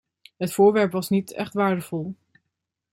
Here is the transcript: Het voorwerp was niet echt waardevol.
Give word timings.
Het 0.37 0.53
voorwerp 0.53 0.91
was 0.91 1.09
niet 1.09 1.31
echt 1.33 1.53
waardevol. 1.53 2.15